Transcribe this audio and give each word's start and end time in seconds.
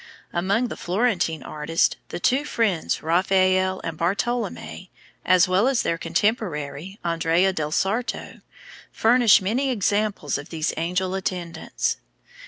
Among 0.33 0.69
the 0.69 0.75
Florentine 0.77 1.43
artists, 1.43 1.95
the 2.09 2.19
two 2.19 2.43
friends 2.43 3.03
Raphael 3.03 3.79
and 3.83 3.99
Bartolommeo, 3.99 4.87
as 5.23 5.47
well 5.47 5.67
as 5.67 5.83
their 5.83 5.99
contemporary, 5.99 6.97
Andrea 7.05 7.53
del 7.53 7.69
Sarto, 7.71 8.41
furnish 8.91 9.43
many 9.43 9.69
examples 9.69 10.39
of 10.39 10.49
these 10.49 10.73
angel 10.75 11.13
attendants. 11.13 11.97